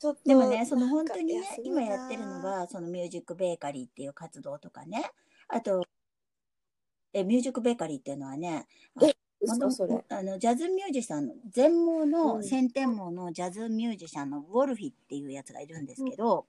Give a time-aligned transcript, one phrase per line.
[0.00, 5.04] ちょっとでもね、その本当にね今やってるのが、そのミュージックベーカリーっていう活動とかね、
[5.46, 5.84] あと、
[7.12, 8.66] え、ミュージックベーカリーっていうのはね、
[9.02, 9.12] え
[9.46, 10.02] あの嘘それ。
[10.08, 12.44] あのジャズミュージシャンの全盲うのん。
[12.44, 16.46] 先天盲のジャズミュージシャンのウォルフィっていうやつがいるんですけど、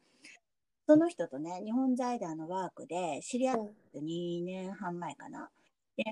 [0.87, 5.49] その人とね日本財団のワークで知り合って2年半前かな。
[5.97, 6.05] で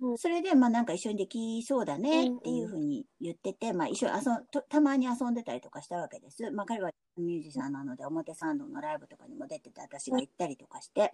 [0.00, 6.50] うんそれでまあなんか一緒にできそうだねっていうふうに言ってて、まあ一緒に遊んとたまに遊んでたりとかしたわけです。
[6.50, 11.12] まあ彼はミュージシャンなので表参道のライブとかにも出てて私が行ったりとかして、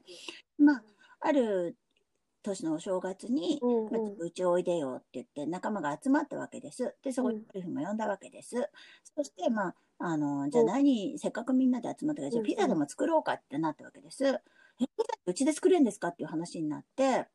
[0.58, 0.82] まあ
[1.20, 1.76] ある
[2.42, 6.94] 年のお正月に、うんまあ、うちおいでよって言って仲間が集まったわけです。
[7.02, 8.68] で、そこにうんウルフも呼んだわけです。
[9.16, 14.26] そして、まあ、あの、じゃあ何、せっかくみんなで集まったから、じゃあうんピザでも作ろうかってなったわけです。
[14.26, 14.38] え、
[14.78, 17.28] ピザうちで作れるんですかっていう話になって、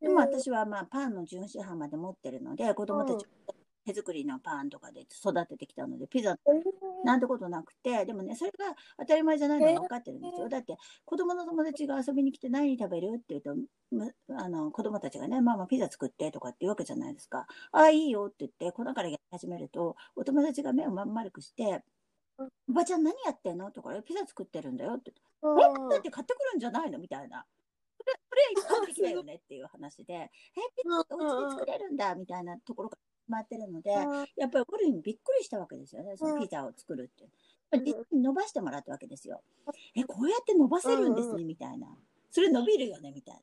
[0.00, 3.26] でも私はまあパンの純市販まで持ってるので、子供たち
[3.86, 6.36] 手作りのパンとかで育ててきたので、ピザ
[7.02, 10.48] なんてことなくて、でもね、それが当たり前じゃないのが分かってるんですよ。
[10.48, 13.14] だって、子供の友達が遊びに来て何食べる？
[13.16, 13.54] って言うと、
[13.90, 17.46] むあの子供たちがね、ママピザ作ってとかって言うわけじゃないですか。
[17.72, 21.64] ああ、いいよって言って、粉からやり始めると、お友達が目をまん丸くして、
[22.38, 23.70] うんおばちゃん何やってんの？
[23.70, 25.16] とか、えピザ作ってるんだよってえ、ピ
[25.90, 26.98] ザって買ってくるんじゃないの？
[26.98, 27.44] みたいな。
[28.28, 30.30] それ、一般的だよねっていう話で、え、
[30.76, 33.90] ピザってお家で作れるんだみたいなところから決まってるので、
[34.36, 37.24] やっぱりゴルフにびっくりしたわけですよね、そのピザを作るって。
[37.24, 37.30] うん
[37.72, 39.44] 実際に伸ばしてもらったわけですよ。
[39.94, 41.86] え、こうやって伸ばせるんですね、うんみたいな。
[42.32, 43.40] それ伸びるよね、みたいな。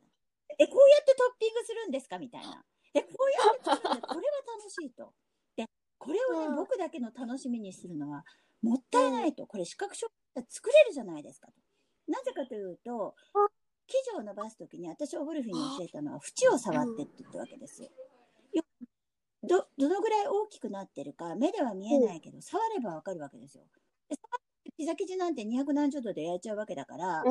[0.59, 2.19] え、こうやってトッピングするんですか？
[2.19, 2.61] みたいな。
[2.93, 4.23] え、こうやって作るんで、これは
[4.57, 5.13] 楽しいと。
[5.55, 5.65] で、
[5.97, 8.25] これをね、うん僕だけの楽しみにするのは、
[8.61, 9.47] もったいないと。
[9.47, 11.53] これ視覚障害者作れるじゃないですかと。
[12.11, 13.47] なぜかというとうん、
[13.87, 17.89] 生地を伸ばすときに、私をゴルフに教えたのは、縁を触ってって言ったわけですよ。
[18.53, 18.63] よ
[19.43, 23.63] ど、どのぐらい大きくなってるか、目では見えないけど、触ればわかるわけですよ。
[24.77, 27.23] ピザ生地なんて200何十度で焼いちゃうわけだから、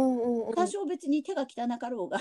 [0.54, 2.18] 多少別に手が汚かろうが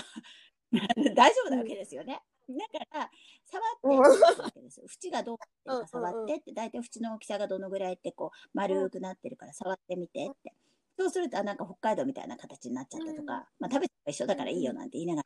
[1.16, 2.22] 大丈夫なわけですよね。
[2.48, 3.10] だから、
[3.44, 4.86] 触ってってわけですよ。
[5.02, 10.54] 縁がどうなってるか触ってって、大体縁の大きさがどのぐらいってこう丸くなってるから触ってみてって。
[10.98, 15.22] そうすると、あなんか北海道みたいな形になっちゃったとか、まあ食べて一緒だからいいよなんて言いなが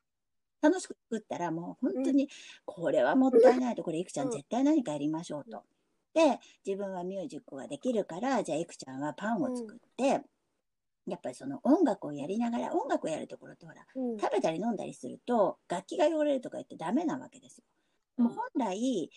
[0.62, 2.28] ら、楽しく作ったらもう本当に、
[2.64, 5.64] これはもったいないと、これいくちゃん絶対何かやりましょうと。
[6.14, 10.25] で、自分はミュージックができるから、じゃあいくちゃんはパンを作って、
[11.06, 14.19] やっぱりその音楽をやりながら、音楽をやるところってほら、うん。
[14.19, 17.64] 食べたり飲んだりすると楽器が汚れるとか言ってダメなわけですよ。
[18.16, 19.10] でも本来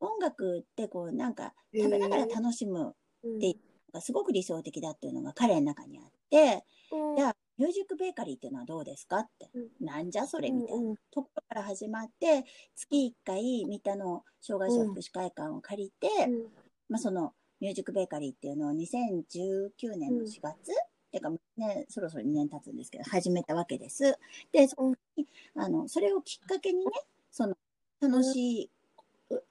[0.00, 3.38] 音楽ってこうなんか食べながら楽しむうん。
[3.38, 3.54] での
[3.92, 7.16] がすごく理想的だっていうのが彼の中にあってうん。
[7.16, 9.50] じゃあミュージックベーカリーっていうのはどうですかって。
[9.54, 9.86] うん。
[9.86, 10.94] なんじゃそれみたいな。
[11.10, 12.44] ところから始まって
[12.76, 16.42] 月1回三田の障害者福祉会館を借りて、うん。
[16.88, 20.72] まあ、そのミュージックベーカリーっていうのを2019年の4月、
[21.10, 24.16] てかね、そろそろ2年経つんですけど、始めたわけです。
[24.52, 26.92] で、そこに、あの、それをきっかけにね、
[27.32, 27.56] その、
[28.00, 28.70] 楽しい、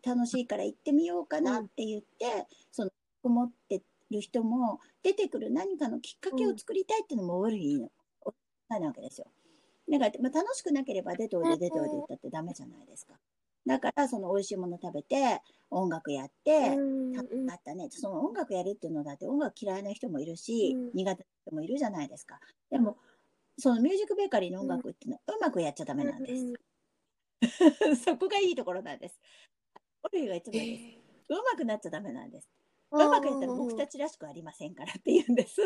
[0.03, 2.91] 楽しいから行ってみようかなって言って、その、
[3.23, 3.81] 思って
[4.11, 7.91] る人も出てくる何かのきっかけを作りたいっていうのもウォルヒーの、
[8.69, 9.27] なわけですよ。
[9.89, 13.13] だから、まあ、楽しくなければ出ておいで出ておいで言ったってダメじゃないですか。
[13.65, 17.87] だから、その美味しいもの食べて、音楽やって、うん楽しかったね。
[17.91, 22.39] その音楽やるっていうのだって音楽嫌いな人もいるし、うん苦手な人もいるじゃないですか。
[22.69, 22.97] でも、
[23.57, 26.53] そのミュージックベーカリーの音楽っていうのはうまくやっちゃダメなんです。
[28.05, 29.19] そこがいいところなんです。
[30.03, 31.07] オルいつもです。
[31.29, 32.49] うまくなっちゃダメなんです。
[32.91, 35.61] うまくやったら僕たちらしくありませんからって言うんです。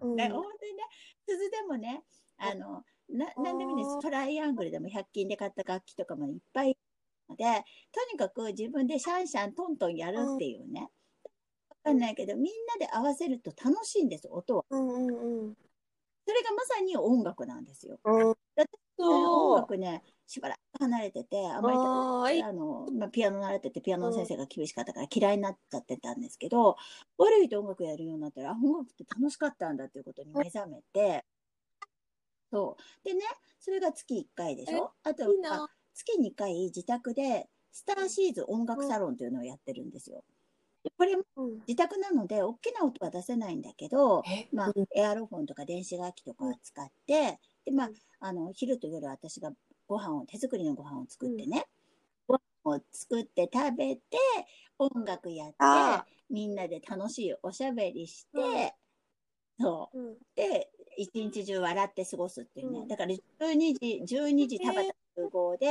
[0.00, 0.82] うんね、本当にね、
[1.26, 2.02] 鈴でもね、
[2.38, 4.00] あの、な、なんでもいいんです。
[4.00, 6.76] トライアングルでも100均で買った楽器とかもいっぱい
[7.28, 10.88] ので、とにかく自分でシャンシャントントンやるっていうね。
[11.70, 12.44] わかんないけど、みん
[12.80, 14.64] なで合わせると楽しいんです、音は。
[14.70, 15.54] うんうんうん
[16.28, 17.98] それがまさに音楽なんですよ。
[18.04, 18.36] うん音
[18.98, 21.78] そう楽ね、しばらく離れてて、あまり
[22.42, 26.76] あの、まあ、ピアノ習ってて、ピアノの先生が厳しかったから嫌いになっちゃってたんですけど、
[27.18, 31.24] 悪いと音楽やるようになったら、あ音楽って楽しかったんだっていうことに目覚めて、
[32.50, 33.04] そう。
[33.04, 33.20] でね、
[33.58, 34.92] それが月1回でしょ？
[35.02, 40.24] あとあ月2回自宅で、スターシーズ音楽サロンというのをやってるんですよ。
[40.84, 41.58] でこれもうん。
[41.66, 49.52] 自宅なので、大きな音は出せないんだけど、えまあうん、エアロフォンとか電子楽器とかを使って、で、まあうん、あの、昼と夜私が
[49.88, 51.66] ご飯を、手作りのご飯を作ってね、
[52.26, 54.02] ご飯を作って食べて、
[54.78, 58.74] 音楽やってあ、みんなで楽しいおしゃべりして、
[59.58, 59.64] うん。
[59.64, 59.98] そう。
[59.98, 60.16] うん。
[60.36, 62.80] で、一日中笑って過ごすっていうね。
[62.80, 62.88] うん。
[62.88, 65.66] だから12時、12時田畑集合で、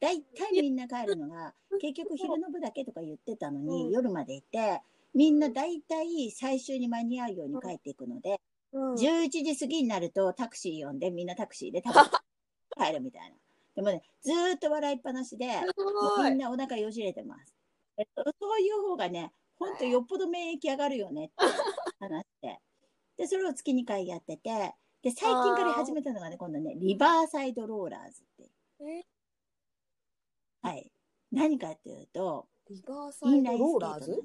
[0.00, 3.90] だいたいみんな帰るのが、結局昼の部だけとか言ってたのに、うん。
[3.90, 4.80] 夜までいて、
[5.14, 8.40] みんな大体最終に間に合うように帰っていくので、
[8.72, 8.94] うん。
[8.94, 12.10] 11時過ぎになるとタクシー呼んで、みんなタクシーで食べて
[12.78, 13.36] 帰るみたいな。
[13.78, 15.46] でもね、ずーっと笑いっぱなしで。
[15.46, 17.54] みんなお腹よじれてます。
[17.96, 21.34] えっと、そういう方がね、ほんとよっぽど免疫上がるよねって
[22.00, 22.60] 話して。
[23.18, 28.50] で、それを月2回やってて、で、最近から始めたのがね、今度ね、リバーサイドローラーズって
[30.60, 30.90] はい。
[31.30, 34.20] 何かっていうと、リバーサイドローラーズ？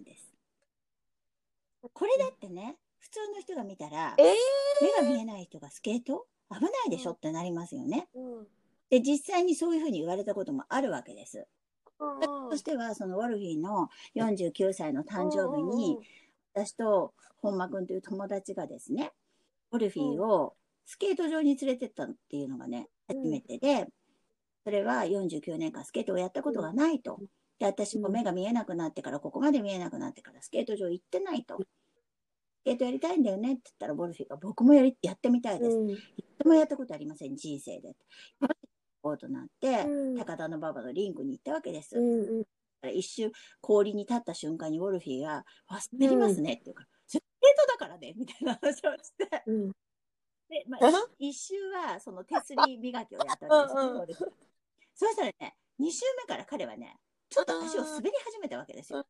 [1.94, 4.24] これだってね、普通の人が見たら、え
[4.82, 6.26] 目が見えない人がスケート？
[6.50, 8.08] 危ないでしょってなりますよね。
[8.16, 8.48] うん。
[8.94, 11.48] で、実際にそういうふうに言われたこともあるわけです。
[12.00, 15.98] うんとしては、そのウォルフィーの49歳の誕生日に、
[16.54, 19.12] 私と本間くんという友達がですね、
[19.72, 20.54] ウォルフィーを
[20.86, 23.88] スケート場に連れてったっていうのがね、うん初めてで、
[24.64, 27.20] それは49年間スケートをやったことがないと。
[27.58, 31.58] で、私も目が見えなくなってから、ここまで見えなくなってからスケート場行ってないと。
[31.58, 31.66] ス
[32.64, 35.76] ケートやりたいんだよねって言ったら、ウォルフィーが僕もやりやってみたいです。
[35.76, 35.90] うん。
[35.90, 36.00] 一
[36.40, 37.96] 度もやったことありません、人生で。
[38.40, 38.48] 行
[39.04, 41.98] こうとなって、うん高田の馬場のリンクに行ったわけです。
[41.98, 42.44] うんうん。
[42.94, 47.22] 一瞬氷に立った瞬間にウォルフィーが「あ滑りますね」って言うから「スケー
[47.62, 49.72] トだからね」みたいな話をしてうん。
[50.50, 54.44] で、まあ、一一周はその手すり磨きをやったわけですよ、 うん
[54.96, 59.06] そうしたらね2周目から彼はねちょっと足を滑り始めたわけですよ。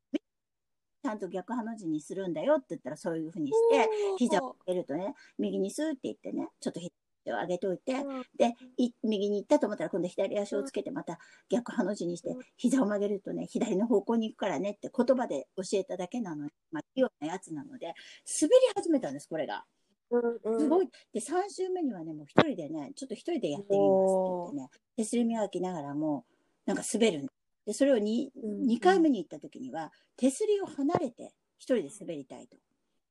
[1.04, 6.93] ちゃんと逆ハの字にするんだよって言ったらそういうふうにして膝を上げるとね右にスーって言ってねちょっと膝を
[7.32, 19.66] 上げておいてうんで、い右に行ったと思ったら今度左足をつけてまた逆ハの字にしてうん膝を曲げるとね、左の方向に行くからねって言葉で教えただけなのに、まあ、器用なやつなので、滑り始めたんです、これが。
[20.12, 20.90] うんすごい。
[21.12, 26.26] で、3週目にはね、もう一人でね、ちょっと一人でやってみますって言ってね、手すり磨きながらも、
[26.66, 27.34] なんか滑るんです
[27.66, 32.58] で、それを 2, うん2回目に行った時には、手すりを離れて一人で滑りたいと。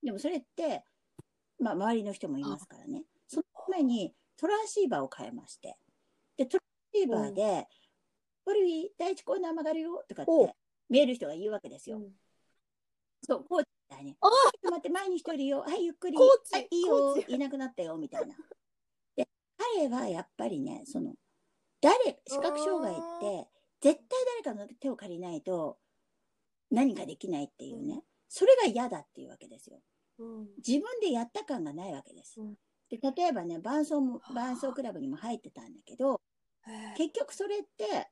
[0.03, 0.85] でもそれって、
[1.58, 3.05] まあ、周りの人もいますからね。
[3.32, 5.79] そのためにトランシーバーを変えまして。
[6.37, 7.67] で、トランシーバーで、
[8.44, 10.55] ボルビー第一コーナー曲がるよとかって、
[10.90, 11.96] 見える人が言うわけですよ。
[11.96, 12.12] うん
[13.25, 14.17] そう、コーチみたいに。
[14.20, 14.32] あちょっ
[14.62, 15.61] と待って、前に一人よ。
[15.61, 16.17] はい、ゆっくり。
[16.17, 18.34] コーチはい、いいコよいなくなったよ、みたいな。
[19.14, 21.14] で、彼はやっぱりね、その、
[21.81, 23.49] 誰、視覚障害って、
[23.81, 25.79] 絶対誰かの手を借りないと、
[26.73, 28.02] 何かできないっていうね。
[28.29, 29.81] それが嫌だっていうわけですよ。
[30.19, 32.40] うん自分でやった感がないわけです。
[32.40, 32.55] うん
[32.93, 36.21] で、例えばね、伴奏も、伴奏クラブにも入ってたんだけど、
[36.99, 38.11] 結局それって、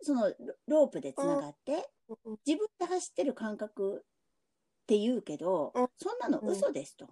[0.00, 0.34] そのロ
[0.66, 1.90] ロープでつながって、
[2.24, 2.38] うん。
[2.46, 5.88] 自分で走ってる感覚って言うけど、うん。
[5.98, 7.06] そんなの嘘ですと。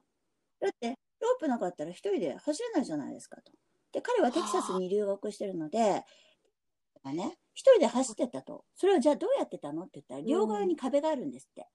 [0.61, 3.53] だって、ロープなかったら一人で走れないじゃないですかと。
[3.93, 6.05] で、彼はテキサスに留学してるので、
[7.03, 8.65] まあね、一人で走ってたと。
[8.77, 11.69] それをじゃあどうやってたのって言ったら、両側に壁があるんですって。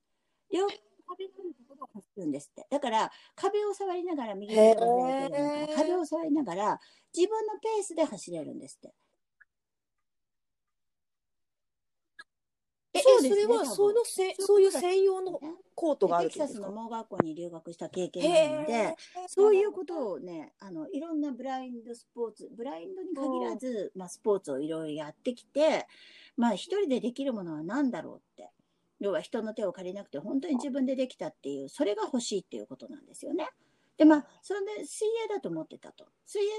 [0.51, 2.67] 両側に壁があるところを走るんですって。
[2.69, 6.79] だから、壁を触りながら、右手が開いてるのかへーな壁を触りながら、
[7.15, 8.93] 自分のペースで走れるんですって。
[12.93, 15.39] え、そねそれは、そのせ、そういう専用のね
[15.75, 18.95] コートがあるテキサスのんですか盲学校に留学した経験があるのへでー、
[19.27, 25.87] そういうことをね、あの、いろんなブラインドスポーツ、ブラインドに限らず、まあ、スポーツをいろいろやってきて、
[26.35, 28.49] まあ、一人でできるものは何だろうって。
[28.99, 33.49] 要は人の手を借りなくて、本当に自分でできたっていう、それが欲しいっていうことなんですよね。
[33.97, 36.07] で、まあ、それで水泳だと思ってたと。
[36.25, 36.49] 水泳、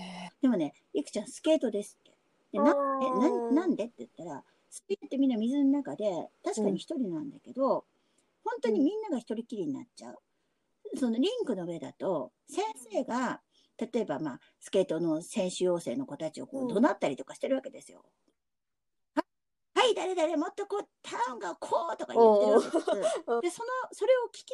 [0.00, 2.16] へでもね、いくちゃんスケートですって。
[2.52, 7.86] で、な、あえ、ーな、なんでって言ったら、水泳ってみんな水の中で、確かに一人なんだけど、
[8.44, 10.18] 本当にみんなが一人きりになっちゃう。
[10.96, 13.42] そのリンクの上だと、先生が、
[13.78, 18.04] 例えばまあ、スケートの選手養成の子たちをこうんう怒鳴ったりとかしてるわけですよ。
[19.94, 24.50] 誰々もっとこう、ターンがこうとか言ってるでその、それを聞き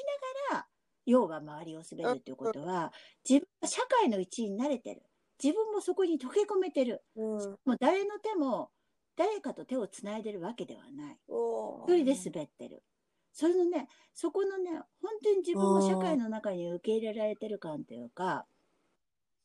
[0.50, 0.66] ながら、
[1.06, 2.92] 要は周りを滑るっていうことは、
[3.28, 5.02] 自分が社会の一員になれてる。
[5.42, 7.02] 自分もそこに溶け込めてる。
[7.16, 7.58] うん。
[7.64, 8.70] もう誰の手も、
[9.16, 11.18] 誰かと手をつないでるわけではない。
[11.28, 12.82] お一人で滑ってる。
[13.32, 14.70] それのね、そこのね、
[15.00, 18.46] 本当に自分も社会の中に受け入れられてる感というか、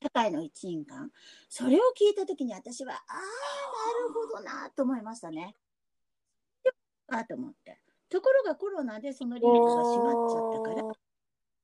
[0.02, 1.12] 社会の一員感。
[1.50, 5.56] それを聞いたときに私は、ああ、なるほどなと思いましたね。
[7.10, 7.80] ああと思って。
[8.10, 10.94] ところがコロナでそのリンクが閉まっちゃったから、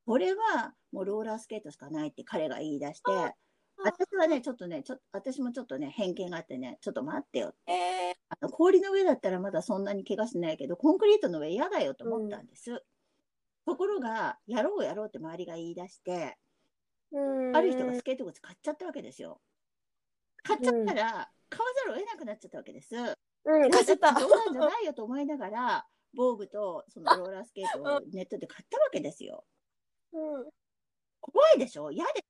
[0.06, 3.36] これはもうローラースケートしかないって彼が言い出して、
[3.78, 7.54] 私はね、ちょっとね、ちょ私もちょっとね、偏見があってね、ちょっと待ってよ。
[7.68, 12.84] えーあの氷の上だったらまだそんなに怪我しないけど、コンクリートの上嫌だよと思ったんです。
[13.66, 16.38] ところが、やろうやろうって周りが言い出して、
[17.12, 17.20] う
[17.52, 19.40] んある人がスケート靴買っちゃったわけですよ。
[20.44, 22.96] 買っちゃったら、買わざるを得なくなっちゃったわけです。
[23.46, 24.14] うん、貸せた。
[24.14, 25.86] 冗談じゃないよと思いながら、
[26.16, 29.46] 防具とそのローラースケートをネットで買ったわけですよ。
[30.14, 30.46] うん。
[31.20, 31.92] 怖いでしょ？
[31.92, 32.24] 嫌で。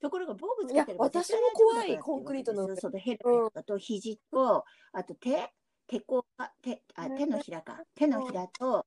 [0.00, 5.50] ところが防具つけてる私も怖いコンクリートの上そのヘルメットと肘と、あと手、
[5.86, 7.80] 手甲か手あ、手のひらか。
[7.94, 8.86] 手のひらと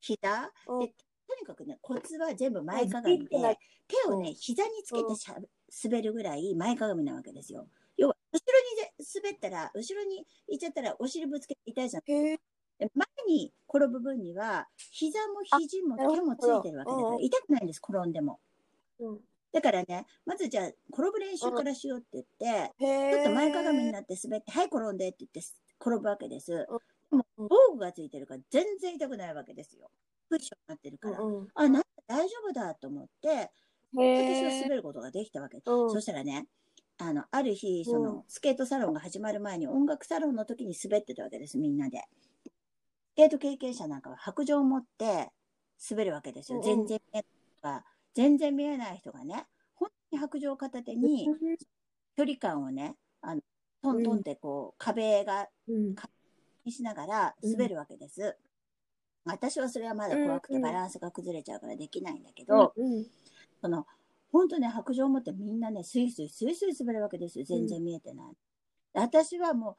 [0.00, 0.52] 膝？
[0.68, 0.94] うんで、
[1.26, 5.36] とにかくね、コツは全部前かがみで、手をね、膝につけてしゃ
[5.84, 7.66] 滑るぐらい前かがみなわけですよ。
[8.02, 8.92] 要は、後ろにぜ
[9.22, 12.02] 滑ったら、後ろに行っちゃったら、お尻ぶつけて痛いじゃん。
[12.08, 12.38] 前
[13.28, 18.40] に転ぶ分には、膝も肘も手もついてるわけだから、うん痛くないんです、転んでも。
[18.98, 19.20] うん。
[19.52, 22.72] だからね、まずじゃあ、転ぶ練習からしようって言って。
[23.14, 25.40] ちょっと前かがみになって滑って、はい、転んでって言って
[25.78, 26.50] 転ぶわけです。
[26.50, 26.66] で
[27.16, 29.90] もうん防具がついてるから全然痛くないわけですよ。
[30.28, 31.20] クッションになってるから。
[31.20, 33.50] うんあ、なんだ大丈夫だと思って、
[33.94, 34.16] うん。
[34.16, 34.50] 私は。
[34.62, 35.62] 滑ることができたわけ。
[35.64, 36.46] うんそしたらね、
[37.02, 42.02] あの、ある日、その、うんスケートサロンが始まる前に音楽サロンの時に滑ってたわけです、みんなで。
[42.44, 45.30] スケート経験者なんかは白状を持って
[45.90, 46.58] 滑るわけですよ。
[46.58, 51.28] うん全然見えない人が、全然見えない人がね、本当に白状を片手に
[52.16, 53.42] 距離感をね、あの、
[53.82, 55.94] トントンってこう、壁がうん。
[56.64, 58.36] にしながら滑るわけです。
[59.24, 63.06] 私はそれはまだ怖くてバランスが崩れちゃうからできないんだけど、うん。
[63.60, 63.86] その、
[64.32, 67.44] 本当ね、白状を持ってみんなね、スイスイスイスイ滑るわけですよ。
[67.44, 68.34] 全然見えてない。
[68.94, 69.74] 私はもう、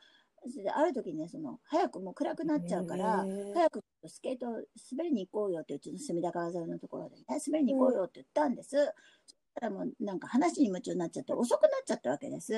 [0.74, 4.48] ある時ね、その、早くもう暗くなっちゃうから早くスケート
[4.92, 8.70] 滑りに行こうよって、うちの隅田川沿いのところでね、滑りに行こうよって言ったんです。
[8.70, 8.92] そし
[9.56, 12.54] たらもうなんか話に夢中になっちゃって、遅くなっちゃったわけです。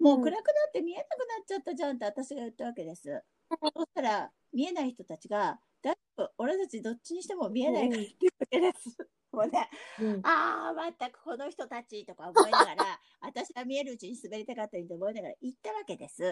[0.00, 3.22] もう暗くなって見えなくなっちゃったじゃんって私が言ったわけです。
[3.50, 8.96] そしたら、見えない人たちが、だいぶ俺たちどっちにしても見えないからって言うわけです。
[9.34, 9.68] もうね、
[10.00, 10.20] うん。
[10.26, 16.22] ああ、まったくこの人たちとか思いながら、 私は見えるうちに滑りたかったりと思いながら行ったわけです。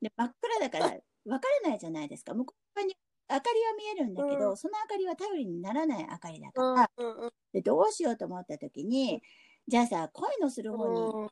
[0.00, 0.86] で、真っ暗だから
[1.24, 2.34] 分からないじゃないですか。
[2.34, 2.96] 向こう側に
[3.28, 7.24] 明かりは見えるんだけど、うんその明かりは頼りにならない明かりだから、うん。
[7.24, 7.32] うん。
[7.52, 9.22] でどうしようと思った時に、
[9.66, 11.30] じゃあさ、恋のする方にうん。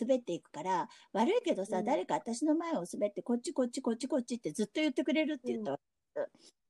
[0.00, 5.84] 滑っていくから、悪いけどさ、うん誰か私の前を滑って、こっちこっちこっちこっちってずっと言ってくれるって言ったわけ。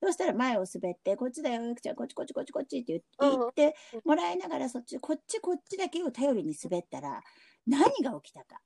[0.03, 7.23] そしたら前を滑って、こっちだよ、ゆくちゃん、こっちこっちこっちこっちって言ってもらいながら、そっち、こっちこっちだけを頼りに滑ったら、
[7.67, 8.61] 何が起きたか。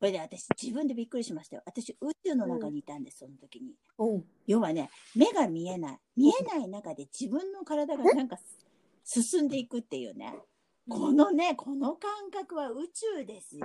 [0.00, 1.62] これで私、自分でびっくりしましたよ。
[1.66, 3.74] 私、宇宙の中にいたんです、その時に。
[3.98, 4.24] うん。
[4.46, 5.98] 要はね、目が見えない。
[6.16, 8.36] 見えない中で自分の体がなんか
[9.04, 10.34] 進んでいくっていうね。
[10.88, 13.64] このね、この感覚は宇宙ですよ。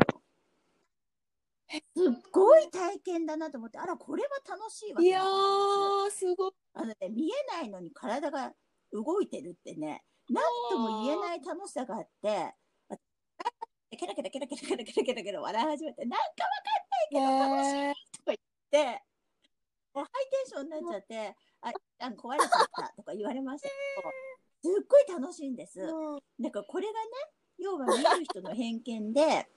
[1.69, 6.51] すっごい体験だなと思って、あら、これは楽しいわいやー、すごい。
[6.74, 8.53] あのね、見えないのに体が
[8.91, 12.53] 動いてるってね、なんとも言えない楽しさがあって、
[12.89, 12.95] あ
[13.97, 16.25] ケラケラケラケラケラケラケラケラ笑い始めて、なんか
[17.12, 17.93] へー。
[18.71, 19.01] で、
[19.93, 25.79] もうハイテンションになっちゃって、あ、あ壊れちゃったとか言われましたけど、すっごい楽しいんです。
[25.81, 26.19] うん。
[26.39, 26.97] だからこれがね、
[27.57, 29.47] 要は見える人の偏見で、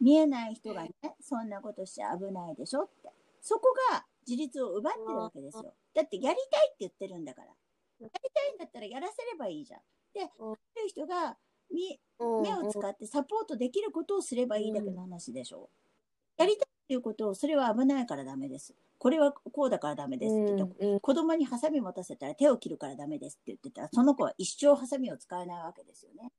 [0.00, 3.10] 見えない人がね、そんなことしちゃ危ないでしょって。
[3.40, 5.74] そこが自立を奪ってるわけですよ。
[5.94, 7.48] だってやりたいって言ってるんだから。
[7.48, 7.54] や
[8.00, 9.80] りたいんだったらやらせればいいじゃん。
[10.14, 11.36] で、うん見える人が
[11.70, 15.68] 目を使ってサポートできることをすればいいだけの話でしょ。
[16.36, 18.74] やりたいっていうことを、それは危ないからダメです。
[18.98, 21.00] これはこうだからダメですって言ったうん。
[21.00, 26.30] 子供にハサミ持たせたら手を切るからダメですって言ってたら、その子は一生ハサミを使えないわけですよね。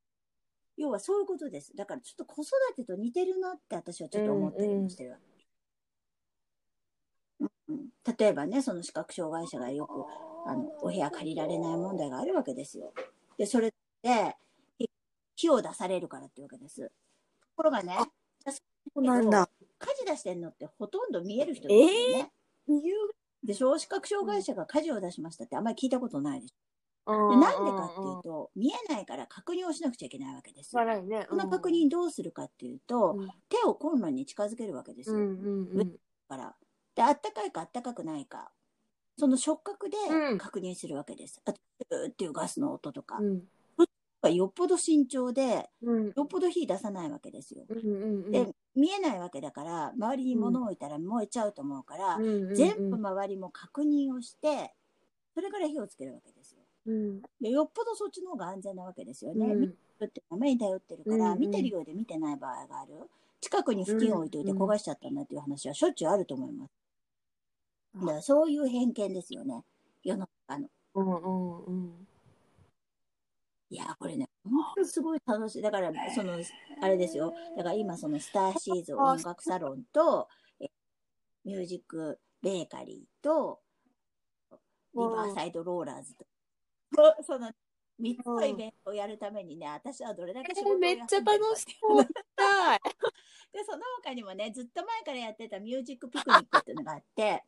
[0.78, 1.76] 要はそういうことです。
[1.76, 5.22] だからちょっと子育てと似てるなって私はちょっと思ったりもしてるわけ。
[5.22, 5.36] うん
[8.18, 10.06] 例えばね、その視覚障害者がよく、
[10.48, 12.94] あの、お部屋借りられない問題があるわけですよ。
[13.38, 14.36] で、それで、
[14.78, 14.88] ひ
[15.36, 16.82] 火を出されるからってわけです。
[16.82, 16.92] と
[17.56, 17.98] ころがね、
[18.94, 19.50] そうなんだ。
[19.80, 22.32] 火事出してんのってほとんど見える人ですよね。
[22.68, 22.96] 理由
[23.44, 26.65] でしょ視覚障害者が火事を出しましたってあんまり聞いたことないでしょ。
[27.06, 30.80] がでなんでかっていうと、見えないから確認をしなくちゃいけないわけですよ。
[30.80, 31.28] 笑いね。
[31.30, 35.16] この確認どうするかっていうと、うん手をコンロに近づけるわけですよ。
[35.18, 35.96] うんうんうん。
[36.28, 36.56] から。
[36.96, 38.52] で、あったかいかあったかくないか。
[39.18, 41.42] その触覚でうん確認するわけです。
[41.46, 41.60] あと、
[41.90, 43.18] ブーっていうガスの音とか。
[43.20, 43.44] うん
[44.32, 47.66] よっぽど慎重で、うんよっぽど火出さないわけですよ。
[47.70, 52.22] うんうんで、見えないわけだから、周りに物を置いたら燃えちゃうと思うから、う
[52.52, 54.74] ん全部周りも確認をして、
[55.34, 56.65] それから火をつけるわけですよ。
[56.86, 59.46] うんでよっぽどそっちの方が安全なわけですよね。
[59.46, 62.94] うん見てるって目に頼ってるから、うんうん見てるようで見てない場合がある。
[63.42, 66.72] 近くに布巾を置いといて焦がしちゃったんだっていう話はしょっちゅうあると思います。
[68.02, 69.64] だからそういう偏見ですよね。
[70.04, 70.70] 世の中の。
[70.96, 72.08] うんうんうん
[73.72, 75.62] いやー、これね、本当にすごい楽しい。
[75.62, 76.38] だから、その、
[76.82, 77.34] あれですよ。
[77.58, 80.68] だから今、そのスターシーズ音楽サロンと、え
[81.44, 83.60] ミュージックベーカリーと、
[84.52, 86.26] リバーサイドローラーズと。
[86.96, 87.52] そその
[88.00, 92.04] 3つのイベントをやるためにね、私はどれだけ仕事をめっちゃ楽しそう。
[92.04, 97.44] で、その他にもね、ずっと前からやってたミュージックピクニックっていうのがあって、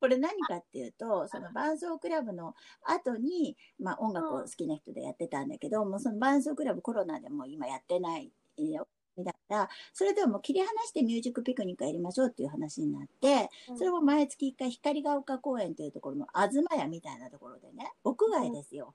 [0.00, 2.54] これ何かっていうと、その伴奏クラブの
[2.84, 8.88] 後に、まあ音楽を好きな人でやってたんだけど、もうその伴奏クラブコロナでもう今やってないよ。
[9.92, 18.94] それではもう切り離してミュージックピクニックやりましょうっていう話になって、それも毎月1回光が丘公園というところの東屋みたいなところでね、屋外ですよ。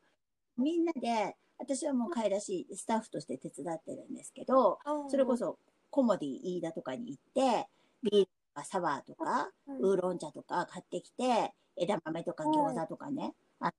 [0.58, 5.58] みんなで、私はもう買い出しスタッフとして手伝ってるんですけど、それこそ
[5.90, 7.68] コモディ飯田とかに行って、
[8.04, 8.32] ビールと
[8.62, 13.72] かサワーとか、ウーロン茶とか買ってきて、枝豆とか餃子とかね、あ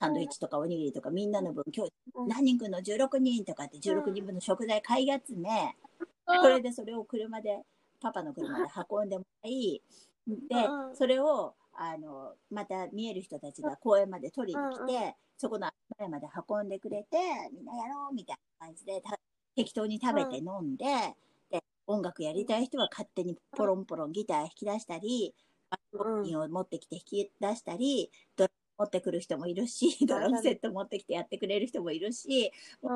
[0.00, 2.28] サンドイッチとかおにぎりとかみんなの分、今日うん。
[2.28, 5.76] 何人来るの ?16 人とかって16人分の食材買い集め、
[6.26, 6.40] うん。
[6.42, 7.62] それでそれを車で、
[8.00, 9.82] パパの車で運んでもらい、
[10.26, 17.18] でそれを、あの、また見える人たちが公園まで取りに来て、そこの前まで運んでくれて、
[17.52, 19.18] みんなやろうみたいな感じで、た
[19.56, 20.84] 適当に食べて飲んで、
[21.50, 25.34] で、音楽やりたい人は勝手にポロンポロンギター弾き出したり、
[25.70, 26.22] バうん。
[26.22, 32.52] ッキンを持ってきて弾き出したり、ドラム持ってくる人もいるし、ドラムセット持ってきてやってくれる人もいるし、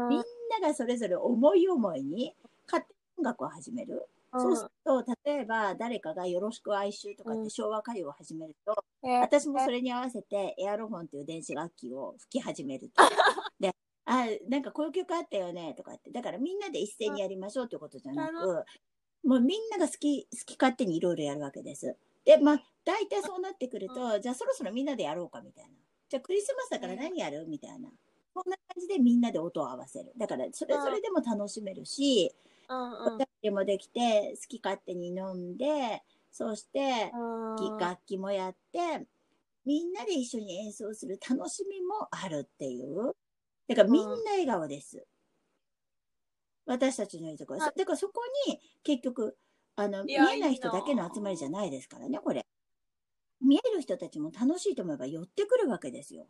[0.09, 0.23] みん
[0.61, 2.35] ながそれぞれ思い思いに
[3.23, 4.09] 楽を始める。
[4.33, 9.21] そうすると、例えば誰かがよろしく哀愁とかって昭和歌謡を始めると、うん。
[9.21, 13.03] 私もそれに合わせてエアロフォンという電子楽器を吹き始めると。
[13.59, 16.11] で、あ、なんかこういう曲あったよねとかって。
[16.11, 18.65] だからみんなで一斉にやりましょうということじゃなく、
[19.25, 21.97] もうみんなが好き、好き勝手にいろいろやるわけです。
[22.25, 25.71] で、まあ、大体そうなってくると、じゃあそろそろみんなでやろうかみたいな。
[26.11, 27.89] じゃあクリスマスだから何やるみたいな。
[28.35, 30.13] そんな感じでみんなで音を合わせる。
[30.19, 37.79] だからそれぞれでも楽しめるし、うんお酒もできて、好き勝手に飲んで、そして、うん。
[37.79, 39.07] 楽器もやって、
[39.65, 43.15] みんなで一緒に演奏する楽しみもあるっていう。
[43.69, 45.07] だからみんな笑顔です。
[46.67, 47.63] 私たちのいるところ。
[47.63, 49.37] あだからそこに結局、
[49.77, 52.47] あの、見えない人だけの集まりじゃないですからね、これ。
[53.41, 56.27] 見える人たちも楽しいと思えば寄ってくるわけですよ。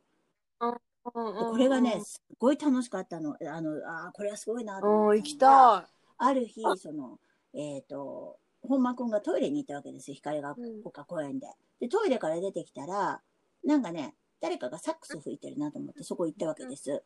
[0.61, 0.79] うんで
[1.15, 3.37] うんこれがね、すごい楽しかったの。
[3.41, 7.19] あの、あーこれはすごいなとうん、思行きったのがたある日、その、
[7.55, 11.47] えっ、と、本間くんがトイレに行ったわけですよ、光がうん丘公園で。
[11.81, 13.23] で、トイレから出てきたら、
[13.65, 17.03] なんかね、誰かがサックス吹いてるなと思って、そこ行ったわけです。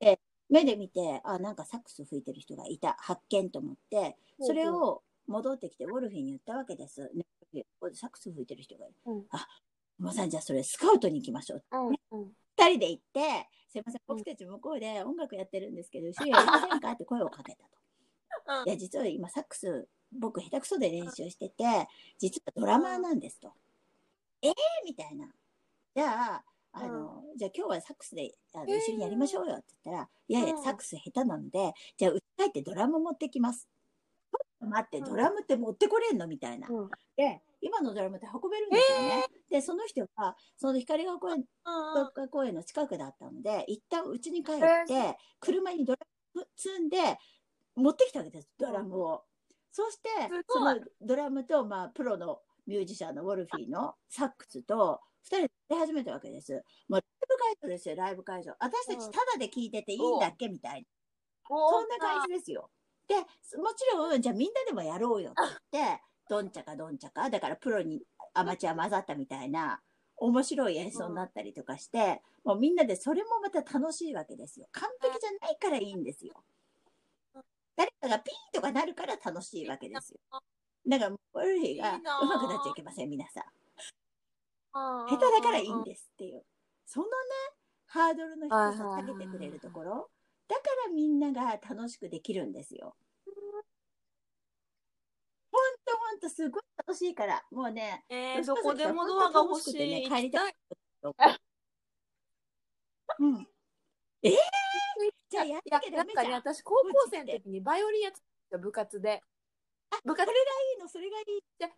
[0.00, 7.10] で、目で見て、あ、なんかサックス吹いてる人がいた、発見と思って、それを戻ってきて、ウォルフィーに言ったわけです。
[7.14, 8.94] ね、ここでサックス吹いてる人がいる。
[9.06, 9.46] うんあ、
[9.98, 11.64] まさん、じゃあそれスカウトに行きましょう。
[11.72, 11.90] うんう
[12.26, 12.32] ん。
[12.58, 16.92] 二人で行って、すいません、僕たち向こうで音楽やってるんですけど、一緒にやりませんか？
[16.92, 17.75] って声をかけたと。
[18.66, 23.52] いや、実は今サックス、僕下手くそで練習してて、実はドラマーなんですと。
[24.42, 24.54] えー？
[24.84, 25.26] みたいな。
[25.94, 28.78] じゃあ、あの、じゃあ今日はサックスであのえー。
[28.78, 30.62] 一緒にやりましょうよって言ったら、いやいや、うん。
[30.62, 33.68] サックス下手なので、じゃあうち帰ってドラム持ってきます。
[34.30, 35.04] ちょっと待って、うん。
[35.04, 36.26] ドラムって持ってこれんの？
[36.26, 36.68] みたいな。
[36.68, 36.90] うん。
[37.16, 39.24] で、今のドラムって運べるんですよね。
[39.50, 41.44] で、その人が、その光が公園
[42.30, 45.98] 公園の近くだったので、一旦家に帰っえて、車にドラ
[46.34, 46.98] ム積んで、
[47.76, 49.24] 持ってきたわけです、ドラムを。
[49.70, 56.52] そしてす、そのドラムと、まあ、プロのミュージシャンのウォルフィーのサックスと、二人で始めたわけです。
[56.88, 58.54] もうライブ会場ですよ、ライブ会場。
[58.58, 60.86] 私たちただで聞いてていいんだっけみたいな。
[61.48, 62.70] そんな感じですよ。
[63.08, 63.22] で、も
[63.74, 68.02] ちろん、じゃあみんなでもやろうよって言って、どんちゃかどんちゃか、だからプロに
[68.34, 69.80] アマチュア混ざったみたいな、
[70.16, 74.68] 面白い演奏になったりとかして、もうみんなでそれもまた楽しいわけですよ。
[74.72, 76.34] 完璧じゃないからいいんですよ。
[77.76, 80.20] 誰かがピーンとかなるから楽しいわけですよ。
[80.88, 83.44] だから、ウォルフィーがうまくなっちゃいけません、皆さん。
[84.72, 86.44] 下下手だからいいんですっていう。
[86.86, 87.10] そのね、
[87.86, 90.10] ハードルの低さを下げてくれるところ、
[90.48, 92.94] だからみんなが楽しくできるんですよ。
[95.50, 100.08] ほんとほんとすごい楽しいから、もうね、えー、どこでもドアが欲しい。
[100.08, 100.54] ね、帰りたい。
[101.18, 101.38] あ
[103.18, 103.48] うん。
[104.22, 104.32] えー、
[105.28, 106.40] じゃあやんいやなきゃ、ダなんかね、メじゃん。
[106.40, 109.22] 私高校生の時にバイオリンやってた部活で。
[110.04, 111.24] 部活それがいいの、それがいい。
[111.58, 111.74] で3年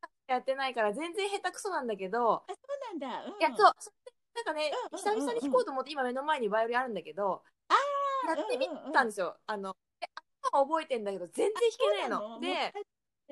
[0.00, 3.24] 間しかやってないから全然下手くそなんだけど、あ、そうなんだ。
[3.26, 7.42] うん、いや、そう、それでなんかね、うん久々に弾こうと思って今目の前にバイオリンあるんだけど、
[8.26, 9.36] やってみたんですよ。
[9.46, 10.08] あの、で
[10.52, 12.40] 頭は覚えてんだけど全然弾けないの。
[12.40, 12.72] で、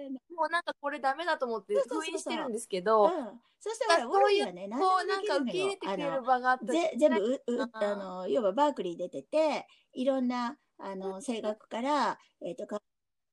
[0.09, 2.13] もうなんかこれダメだと思ってそうそうそうそう。
[2.13, 3.41] 封印してるんですけうど、ん。
[3.61, 7.71] そしたら、ウォルフィーはね、何こうなんか受け入れてくれる場があって、ぜ全部うううん。
[7.73, 12.81] あの要はバークリー出てていろんなあの声楽から、えー、とか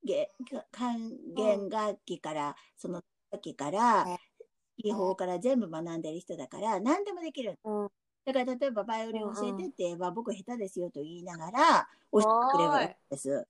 [0.04, 3.02] げか管弦楽器から、その
[3.32, 4.18] 楽器からうん。
[4.80, 7.88] 技法から全部学んでる人だから何でもできるうん。
[8.26, 13.48] だから例えばバイオリン教えてって言えば、僕下手ですよと言いながら教えてくれるわけです。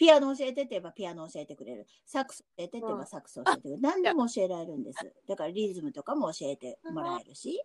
[0.00, 1.86] ピアノ教えてって言えばピアノ教えてくれる。
[2.06, 3.80] サックス教えてって言えばサックス教えてくれる。
[3.82, 4.98] 何でも教えられるんです。
[5.28, 7.62] だからリズムとかも教えてもらえるし。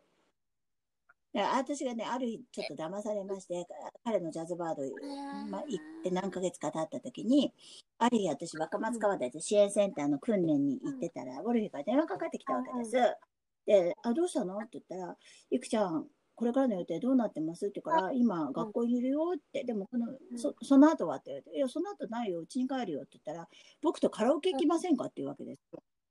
[1.33, 3.65] 私がね、ある日ちょっと騙されまして、
[4.03, 4.83] 彼のジャズバード、
[5.49, 7.53] まあ、行って何ヶ月か経った時に、
[7.99, 12.91] ある日私若松川で支援センターの訓練に行ってたら、ウォルフィから電話かかってきたわけです。
[13.65, 14.57] で、あ、どうしたの？
[14.59, 15.17] って言ったら、
[15.51, 17.65] いくちゃん、これからの予定どうなってます？
[17.65, 23.47] って言うから、今、学校にいるよって、でもこの、そその後はって言われて、いや、その後ないよ、うちに帰るよって言ったら、
[23.81, 25.61] 僕とカラオケ行きませんかっていうわけです。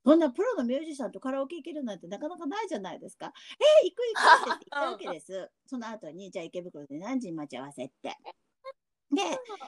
[0.04, 3.32] そんなプロのミュージシャンとカラオケ行けるなんてなかなかないじゃないですか。
[3.82, 4.02] えー、行く
[4.46, 5.50] 行くって言ったわけです。
[5.66, 8.16] その後に、じゃあ池袋で何時に待ち合わせって。
[9.14, 9.22] で、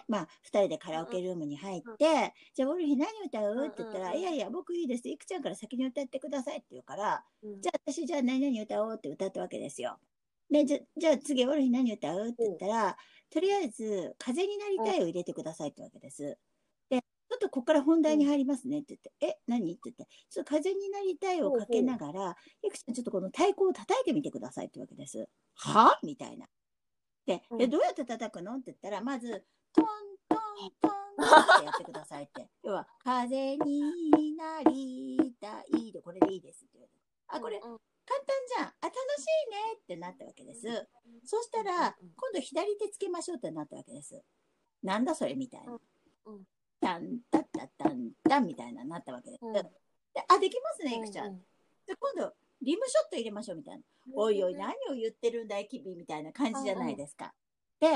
[0.09, 3.67] まあ、二人でカラオケルームに入って、じゃあ、ウォル何歌う？
[3.69, 5.09] って言ったら、いやいや、僕いいです。
[5.09, 7.25] いくちゃんから先に歌ってくださいって言うから、
[7.61, 9.99] じゃあ私じゃあ何々歌おうって歌ったわけですよ。
[10.51, 12.29] で、じゃじゃあ次、ウォルフィ何歌う？
[12.29, 12.97] って言ったら、
[13.31, 16.39] とりあえず、風になりたいを入れてくださいってわけです。
[16.89, 19.73] で、ちょっとここから本題に入りますねって言って、え、何？
[19.73, 25.29] って言って、ちょっと風になりたいをかけながら、いくちゃんちょっとこの太鼓を叩いてみてくださいってわけです。
[25.57, 25.99] は？
[26.05, 26.47] みたいな。
[27.27, 27.59] で、うん。
[27.59, 28.55] でどうやって叩くの？
[28.55, 29.85] って言ったら、まず、トン
[30.29, 30.39] トン
[30.81, 32.49] トンってやってくださいって。
[32.63, 35.91] 要は、風になりたい。
[35.91, 37.01] で、これでいいですって言われて。
[37.29, 37.61] あ、これ、
[38.07, 38.69] 簡単じゃん。
[38.69, 40.63] あ、楽しいねってなったわけです。
[41.25, 44.23] そしたら、今度左手つけましょうってなったわけです。
[44.83, 45.73] なんだそれみたいな。
[45.73, 45.81] うん
[46.79, 49.41] タンタッタタンタンみたいななったわけです。
[49.43, 49.61] うんで
[50.29, 51.37] あ、できますね、いくちゃん。
[51.87, 53.83] で、今度、リムショット入れましょうみたいな。
[54.15, 57.35] おいおい、何を言ってるんだい、君みたいな感じじゃないですか。
[57.81, 57.89] で、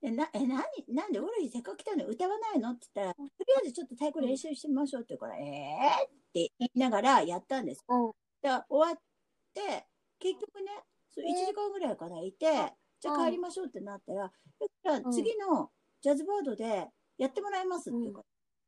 [0.00, 7.84] でな、え、なに、なんで、オルせっかく来たのに歌わないのって言ったら、とりあえずちょっと太鼓練習してみましょうって言うから、えーって言いながらやったんです。
[7.88, 9.00] うんで、終わっ
[9.54, 9.86] て、
[10.18, 12.46] 結局ね、そう1時間ぐらいかな、いて、
[13.00, 18.24] じゃあ帰りましょうってなったら、じゃあ次のジャズバードでやってもらいますって言うから、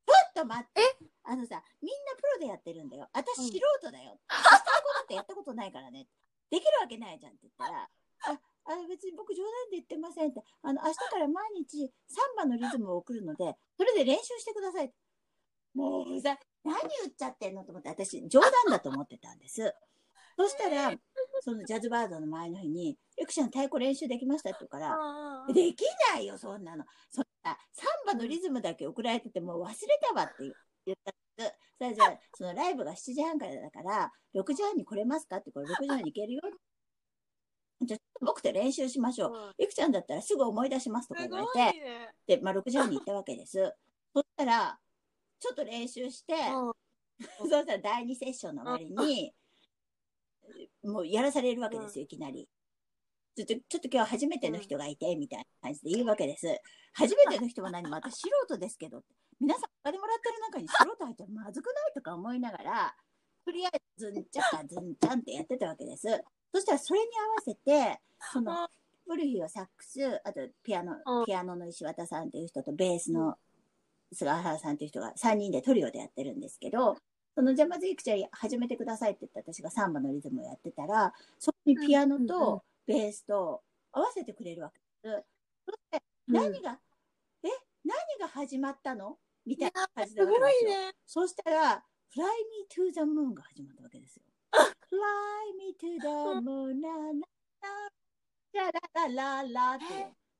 [0.06, 0.80] ちょっと待って。
[1.24, 3.08] あのさ、みんなプロでやってるんだよ。
[3.12, 4.18] 私うん素人だよ。
[4.26, 6.08] 太鼓なんてやったことないからね。
[6.50, 7.88] できるわけないじゃんって言ったら、
[8.24, 10.42] あ、あの別に僕冗談で言ってませんって。
[10.62, 14.92] あの、明日から毎日サンバのリズムを送るので、それで練習してください。
[15.74, 19.74] もうさ、何言っちゃってんのと思って、私冗談だと思ってたんです。
[20.36, 20.94] そしたら、
[21.40, 24.50] そのジャズバードの前の日に、ゆくちゃん太鼓練習できました？
[24.50, 24.96] って言うから、
[25.52, 26.84] できないよ、そんなの。
[27.10, 30.34] そんな、サンバのリズムだけ送られててもう忘れたわって
[30.86, 31.54] 言ったんです。
[31.78, 35.36] それじゃあ、そのライブが7時半からだから、6時半に来れますか？
[35.38, 36.40] って、これ6時半に行けるよ。
[37.84, 39.52] じゃあ、僕と練習しましょう。
[39.58, 43.74] ゆくちゃんだったらすぐ思い出しますとか言われて、で、まあ、6時半に行ったわけです。
[44.14, 44.78] そしたら、
[45.40, 46.34] ちょっと練習して、
[47.40, 49.34] そうしたら第2セッションの終わりに、
[50.84, 52.48] もうやらされるわけですよ、いきなり。
[53.34, 56.46] ちょっと、ちょっと今日初めての人がいて、みたいな感じで言うわけです。
[56.92, 57.88] 初めての人も何？
[57.88, 59.02] も、私素人ですけど、
[59.40, 62.94] 皆さんお金もらってる中に素人入ったらまずくないとか思いながら、
[63.44, 66.06] とりあえずずんちゃかずんちゃんってやってたわけです。
[66.52, 68.00] そしたらそれに合わせて、
[68.32, 68.68] その、
[69.06, 73.36] ウルフィはサックス、あとピアノう、んピアノの石渡さんっていう人とベースの
[74.12, 76.96] 菅原さんっていう人が3人でトリオでやってるんですけど、
[77.34, 85.24] そのじゃあまずいくちゃん始めてくださいって言って私がサンバのリズムをやってたら、そこにピアノうんうんうんとベースと合わせてくれるわけです。
[85.66, 86.78] そして何が、
[87.42, 87.48] え
[87.84, 89.18] 何が始まったの？
[89.46, 90.70] みたいな感じすだわけごですよ。
[90.70, 90.92] いね。
[91.06, 94.22] そしたら、Fly Me to the Moon が始まったわけですよ。
[94.52, 96.06] Fly Me to the
[96.44, 96.80] Moon,
[98.52, 99.84] ラララララララって。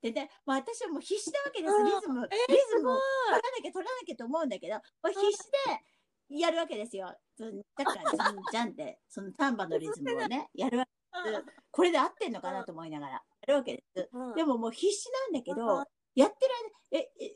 [0.03, 1.73] でね、まあ、私はもう必死なわけです。
[1.75, 5.81] うんリズム、えリズムを取らなきゃ取らなきゃと思うんだけど、もう必死で
[6.29, 7.15] やるわけですよ。
[7.77, 10.87] だから、ずんじゃんって、そのタンバのリズムをね、 やるわ
[11.25, 11.45] けです。
[11.71, 14.09] これで合ってんのかなと思いながらやるわけです。
[14.37, 16.53] でももう必死なんだけど、やってる
[16.91, 17.29] 間、え、え、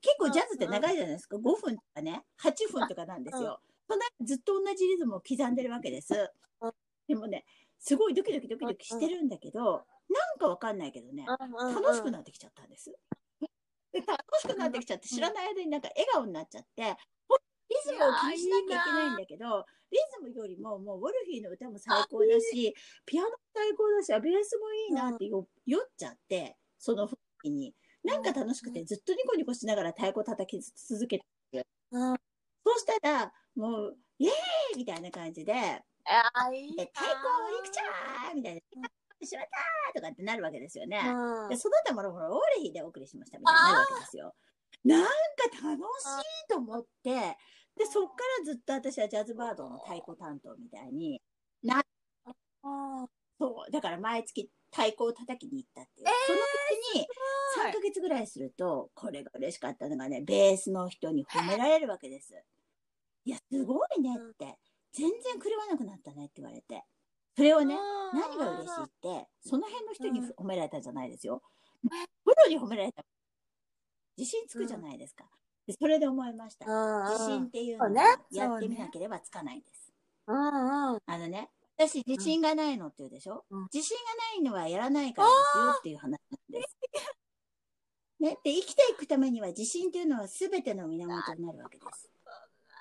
[0.00, 1.36] 結構ジャズって長いじゃないですか。
[1.36, 3.60] 5分とかね、8分とかなんですよ。
[3.88, 6.14] そんなずっと同じリズムを刻んでるわけです
[6.60, 6.72] うん。
[7.08, 7.44] でもね、
[7.78, 12.94] すごいドキドキドキドキしてるんだけど、なんかわかんないけどね、楽しくなってきちゃったんです。
[13.92, 16.96] で楽しくなってきちゃって、知らない間になんか笑顔になっちゃって、
[17.70, 22.74] リズムを気にしなきゃいけないんだけど、リズムよりももうウォルフィーの歌も最高だし、
[23.06, 27.74] ピアノも最高だし、ベースもいいなってよ酔っちゃって、その時に。
[28.02, 31.18] なんか楽しくてずっとニコニコしながら太鼓叩き続け
[31.52, 32.16] て、うん。
[32.64, 34.32] そうしたら、もう、イエー
[34.74, 35.84] イみたいな感じで、あ、
[36.52, 37.18] いいで太鼓
[37.58, 38.60] いくちゃーみたいな、
[39.26, 39.46] しまっ
[39.92, 40.96] たーとかってなるわけですよね。
[41.02, 41.48] な。
[41.48, 44.34] で、その他もろもろオーレヒでお送りしましたみたいになるわけですよ。
[44.84, 45.08] なんか
[45.62, 46.04] 楽し
[46.46, 47.36] いと思って、
[47.80, 51.22] で、そっからずっと私はジャズバードの太鼓担当みたいに
[51.62, 51.82] な、
[53.38, 56.06] そう、だから毎月太鼓を叩きに行ったっていう。
[56.26, 56.42] そのう
[56.92, 57.06] ちに
[57.70, 62.34] 3ヶ月ぐらいすると、これが嬉しかったのがね、ベースの人に褒められるわけです。
[63.24, 64.58] いや、すごいねって。
[64.92, 66.84] 全然狂わなくなったねって言われて。
[67.34, 67.78] それをね、
[68.12, 71.42] 何が嬉しいって、その辺の人に褒められたんじゃないですよ。
[72.24, 73.02] プロに褒められた。
[74.18, 75.24] 自信つくじゃないですか。
[75.66, 76.66] でそれで思いました。
[77.10, 79.92] 自信っていうのはやってみなければつかないんです。
[80.26, 86.18] あのね、私自信がないのって言うでしょ、うん自信がないのはやらないからですよっていう話なん
[86.50, 86.76] です。
[88.20, 92.10] ね、で、生きていくためには自信っていうのは全ての源になるわけです。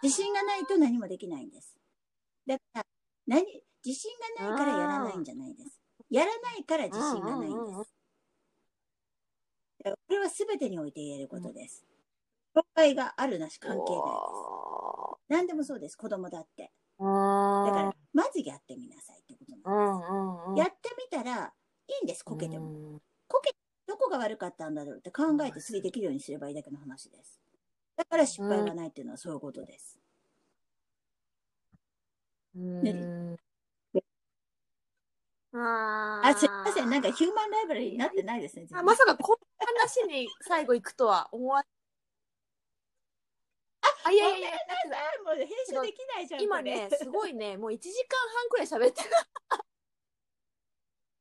[0.03, 1.77] 自信がないと何もできないんです。
[2.45, 2.85] だから、
[3.25, 3.45] 何、
[3.85, 5.79] 自信がないからやらないんじゃないです。
[6.09, 7.93] やらないから自信がないんです。
[9.85, 11.85] これは全てにおいて言えることです。
[12.53, 14.49] 障害があるなし関係ないです。
[15.29, 16.71] 何でもそうです、子供だって。
[16.99, 19.69] だだから、まずやってみなさいってことなんです。
[19.69, 20.55] うんうんうん。
[20.57, 21.53] やってみたら、
[21.87, 22.65] いいんです、こけても。
[22.69, 23.01] も。
[23.27, 23.55] こけ、
[23.87, 27.39] どこが悪かったんだろうって考えて次できるようにすればいいだけの話です。
[27.95, 29.99] だから失敗がないっていうのはそういうことです。
[32.55, 33.37] うん。
[35.53, 36.89] ああ、すいません。
[36.89, 38.67] なんかヒューマンライブラリーになってないですね。
[38.73, 41.63] あまさかこんな話に最後行くとは思わ
[44.09, 44.57] あ、いやいやいや、
[45.23, 46.41] もう編集できないじゃん。
[46.41, 49.09] 今ね、すごいね、もう1時間半くらい喋ってる。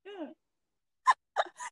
[0.05, 0.33] うん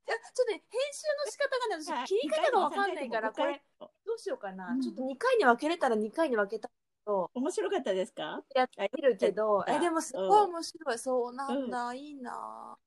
[0.06, 4.68] いやちょっとね、編集の仕方がね、はい私、切り方がわかんないから、これ、どうしようかな。
[4.68, 6.70] うんちょっと2回に分けれたら2回に分けた
[7.04, 8.44] と面白かったですか？
[8.54, 10.98] やってみるけど、あえ、でもすごい面白い。
[10.98, 12.78] そうなんだ、いいな。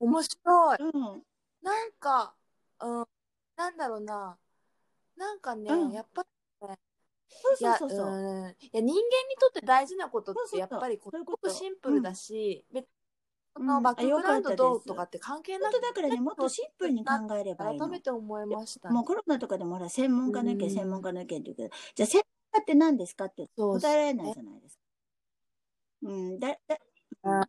[0.00, 0.78] 面白い。
[0.80, 1.26] うん。
[1.62, 2.34] なんか、
[2.80, 3.06] うん、
[3.56, 4.38] なんだろうな。
[5.16, 6.22] なんかね、うんやっぱ
[6.62, 6.78] りね、
[7.28, 8.06] そうそうそうそう。
[8.06, 8.94] うん、いや人間に
[9.38, 12.88] とって大事なことってやっぱりこそうごくシンプルだし、別に
[13.56, 13.66] そうん。
[13.66, 17.86] のバックグラウンドどうとかって関係なく本当だからね、もっとシンプルに考えればいいの。
[17.86, 17.92] 改。
[17.92, 18.90] めて思いました。
[18.90, 20.70] もうコロナとかでもほら、専門家の意見、うん。
[20.70, 24.82] 専門家の意見って言うけど、じゃあ専門家って何ですかって答えられないじゃないですか。
[26.02, 26.78] うん、だ、だ、
[27.24, 27.42] うん。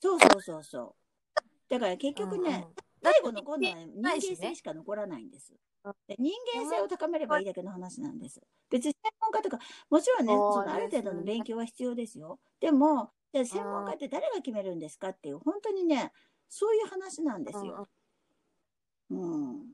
[0.00, 0.94] そうそうそうそう。
[1.68, 2.74] だから結局ね、うんうん。
[3.02, 5.52] 最後の今度は人間性しか残らないんです。
[5.52, 5.56] うん。
[5.56, 5.69] で
[6.18, 8.40] 人間性を高めればいいだけの話なんです。
[8.70, 9.58] 別に専門家とか、
[9.90, 12.40] もちろんね、そのある程度の勉強は必要ですよ。
[12.60, 16.12] でも、じゃあ専門家って誰が決めるんですかっていう、本当にね、
[16.48, 17.88] そういう話なんですよ。
[19.10, 19.72] うん。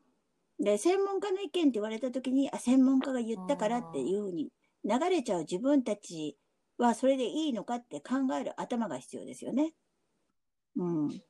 [0.58, 4.52] で、専門家の意見って言われたときに、あ、専門家が言ったからっていうふうに
[4.84, 6.38] 流れちゃう自分たち
[6.78, 9.74] はそれでいいのかって考える頭が必要ですよね。
[10.76, 11.22] うん。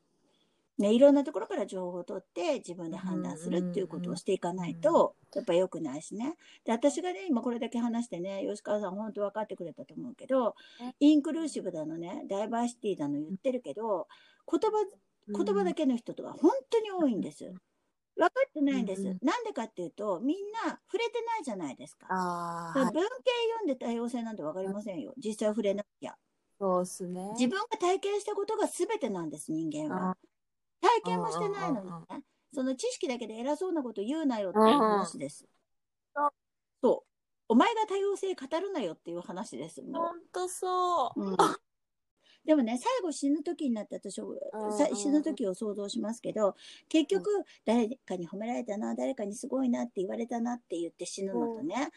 [0.78, 6.36] ね、いろんなところから情報を取って自分で判断するっていうことをしていかないと、やっぱ良くないしね。
[6.64, 10.54] で、私がね、今これだけ話してね、吉川さん本当分かってくれたと思うけど、
[11.00, 14.06] インクルーシブだのね、ダイバーシティだの言ってるけど、
[14.50, 14.86] 言葉
[15.28, 17.52] 言葉だけの人とか本当に多いんです。
[18.16, 19.02] 分かってないんです。
[19.02, 20.36] なんでかっていうと、みん
[20.66, 22.06] な触れてないじゃないですか。
[22.08, 23.00] あ文系
[23.58, 25.12] 読んで多様性なんて分かりませんよ。
[25.18, 26.16] 実際触れなきゃ。
[26.58, 27.30] そうっすね。
[27.32, 30.16] 自分が体験したことが全てなんです、人間は。
[30.86, 32.22] 体験もしてないのにね。
[32.52, 35.46] その知識だけで偉そうなこと言うなよっていう話です
[36.16, 36.28] うん。
[36.82, 37.10] そう。
[37.48, 39.82] お前が多様性語るなよっていう話です。
[39.82, 41.22] ほんとそう。
[41.22, 41.36] うん
[42.46, 46.54] でもね、最後死ぬ時になった私はうんさ死ぬ時を想像しますけど、
[46.88, 47.28] 結局、
[47.64, 51.90] 誰かに褒められたな、誰かにすごいなって言われたなって言って死ぬのとね、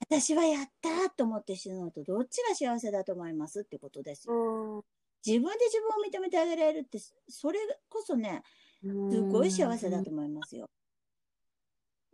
[0.00, 4.84] 私はやったと思って死ぬのと、どっちが幸せだと思いますってことですよ。
[5.26, 8.42] うん自分で自分を認めてあげられるって、それこそね、
[8.82, 10.68] すごい幸せだと思いますよ。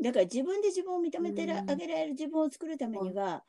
[0.00, 3.44] だから自分で自分を認めてあげられる自分を作るためには、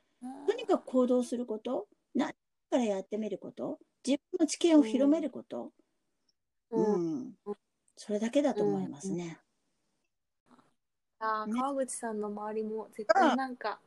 [0.47, 2.33] とにかく行動すること、なか
[2.71, 5.73] らやってみること、自分の知見を広めること、
[6.71, 7.19] ううん。
[7.25, 7.33] ん、
[7.97, 9.15] それだけだと思いますね。
[9.17, 9.39] ね
[11.19, 13.79] あー川口さんの周りも絶対なんか、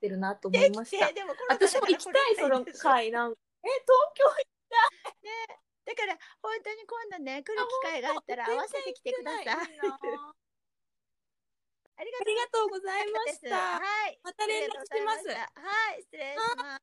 [0.00, 0.08] て。
[0.08, 1.12] るなと思いました。
[1.12, 3.10] でも私も行きたい、その回。
[3.10, 3.38] なんか。
[3.64, 4.51] え、東京行
[5.84, 9.46] だから本当に今度ね来る機会があったら合わせてきてください。
[11.96, 13.78] ありがとうございました。
[13.78, 14.18] はい。
[14.22, 15.28] また連絡します。
[15.28, 15.34] は
[15.96, 16.82] い、失礼します。